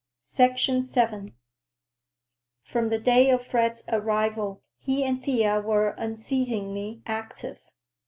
VII 0.35 1.35
From 2.63 2.89
the 2.89 2.97
day 2.97 3.29
of 3.29 3.45
Fred's 3.45 3.83
arrival, 3.87 4.63
he 4.79 5.03
and 5.03 5.23
Thea 5.23 5.59
were 5.59 5.89
unceasingly 5.91 7.03
active. 7.05 7.59